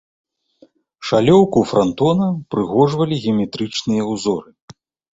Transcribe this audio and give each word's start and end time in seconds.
Шалёўку 1.09 1.59
франтона 1.73 2.25
ўпрыгожвалі 2.39 3.23
геаметрычныя 3.23 4.03
ўзоры. 4.13 4.49